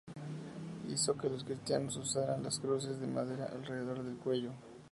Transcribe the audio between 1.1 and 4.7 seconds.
que los cristianos usaran las cruces de madera alrededor del cuello.